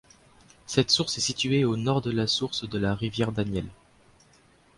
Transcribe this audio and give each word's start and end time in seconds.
Cette 0.65 0.89
source 0.89 1.19
est 1.19 1.21
située 1.21 1.61
à 1.61 1.67
au 1.67 1.77
Nord 1.77 2.01
de 2.01 2.09
la 2.09 2.25
source 2.25 2.67
de 2.67 2.79
la 2.79 2.95
rivière 2.95 3.31
Daniel. 3.31 3.67